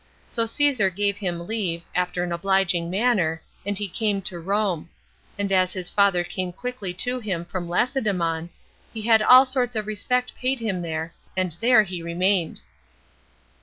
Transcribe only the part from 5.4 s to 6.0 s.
as his